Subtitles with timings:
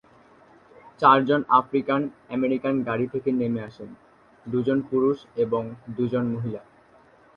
[1.01, 2.01] চার জন African
[2.29, 3.89] American গাড়ি থেকে নেমে আসেন,
[4.45, 5.63] দুজন পুরুষ এবং
[5.97, 6.61] দুজন মহিলা।